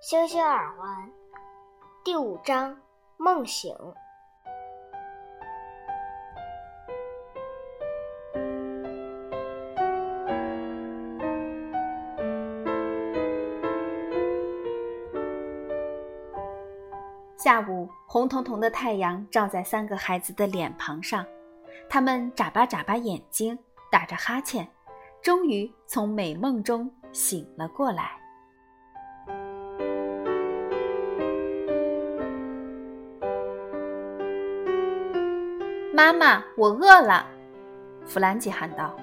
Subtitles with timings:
[0.00, 1.10] 星星耳环
[2.04, 2.78] 第五章
[3.16, 3.74] 梦醒。
[17.36, 21.26] 下午，红彤彤的太阳照在三个孩子的脸庞上，
[21.90, 23.58] 他们眨巴眨巴眼睛，
[23.90, 24.68] 打着哈欠，
[25.20, 28.17] 终于从美梦中醒了过来。
[35.98, 37.26] 妈妈，我饿了，
[38.06, 38.96] 弗兰基喊道。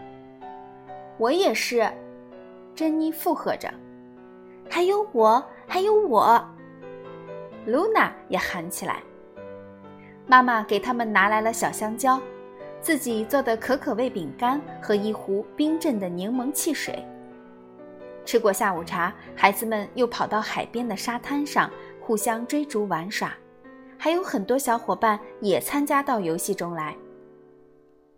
[1.18, 1.86] 我也是，
[2.74, 3.70] 珍妮附和着。
[4.70, 6.42] 还有我，还有我，
[7.66, 9.04] 露娜也喊起来。
[10.26, 12.18] 妈妈给他们拿来了小香蕉，
[12.80, 17.06] 自己做的可可味饼干和一壶冰镇的柠檬汽水。
[18.24, 23.34] 吃过下午茶，孩子们又跑到海边的沙滩上互相追逐玩耍。
[24.06, 26.96] 还有很多小伙伴也参加到游戏中来。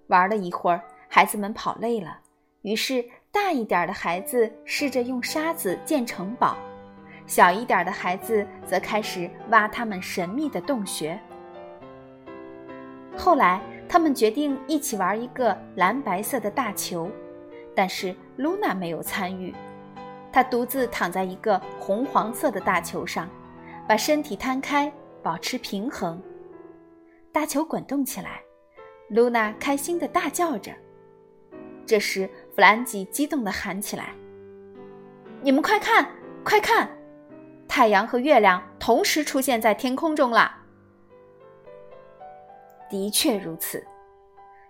[0.08, 2.20] 玩了一会儿，孩子们跑累了，
[2.62, 6.58] 于是大一点的孩子试着用沙子建城堡，
[7.26, 11.18] 小一点的孩子则开始挖他们神秘的洞穴。
[13.16, 17.10] 后来，他们决定一起玩一个蓝白色的大球，
[17.74, 19.56] 但是露娜没有参与，
[20.34, 23.30] 她独自躺在一个红黄色的大球上，
[23.88, 24.92] 把身体摊开。
[25.28, 26.24] 保持平衡，
[27.34, 28.42] 大球滚动起来，
[29.10, 30.72] 露娜开心的大叫着。
[31.86, 34.14] 这时，弗兰基激动的喊起来
[35.44, 36.10] ：“你们快看，
[36.46, 36.90] 快看！
[37.68, 40.50] 太阳和月亮同时出现在天空中了。”
[42.90, 43.86] 的确如此，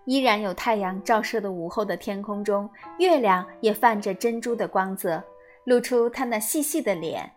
[0.05, 2.67] 依然有太阳照射的午后的天空中，
[2.97, 5.23] 月亮也泛着珍珠的光泽，
[5.65, 7.31] 露出它那细细的脸，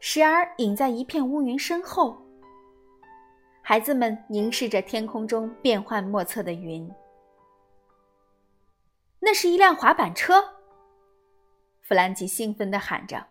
[0.00, 2.20] 时而隐在一片乌云身后。
[3.68, 6.90] 孩子们凝视着天空中变幻莫测的云。
[9.20, 10.54] 那是一辆滑板车。
[11.82, 13.26] 弗兰基兴奋地喊着：“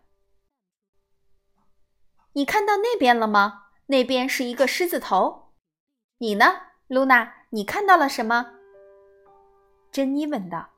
[2.34, 3.70] 你看到那边了吗？
[3.88, 5.54] 那边是一个狮子头。
[6.20, 6.46] 你呢，
[6.86, 7.34] 露娜？
[7.50, 8.60] 你看到了什么？”
[9.92, 10.70] 珍妮问道。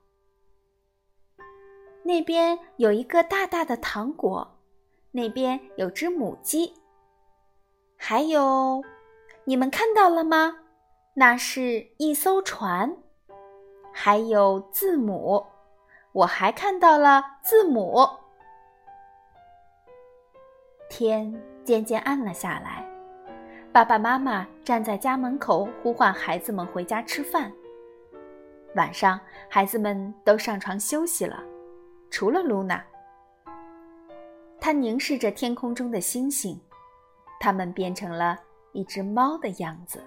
[2.04, 4.58] “那边有一个大大的糖果，
[5.12, 6.74] 那边有只母鸡，
[7.98, 8.82] 还有……”
[9.50, 10.58] 你们看到了吗？
[11.16, 12.96] 那是一艘船，
[13.92, 15.44] 还有字母。
[16.12, 18.08] 我还看到了字母。
[20.88, 21.34] 天
[21.64, 22.88] 渐渐暗了下来，
[23.72, 27.52] 爸爸妈妈站在家门口呼唤孩子们回家吃饭。
[28.76, 31.44] 晚上，孩子们都上床休息了，
[32.12, 32.86] 除了露娜。
[34.62, 36.62] 她凝视着天空中的星星，
[37.40, 38.40] 它们变成了。
[38.74, 40.04] 一只猫的样子。